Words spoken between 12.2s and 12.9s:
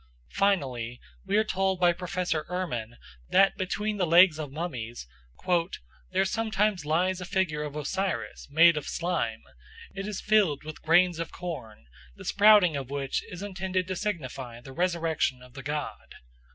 sprouting of